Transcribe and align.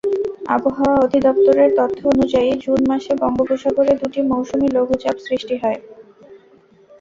আবহাওয়া 0.47 0.95
অধিদপ্তরের 0.97 1.69
তথ্য 1.77 1.99
অনুযায়ী, 2.07 2.49
জুন 2.59 2.79
মাসে 2.87 3.13
বঙ্গোপসাগরে 3.21 3.93
দুটি 4.01 4.19
মৌসুমি 4.23 4.67
লঘুচাপ 4.69 5.15
সৃষ্টি 5.19 5.55
হয়। 5.63 5.79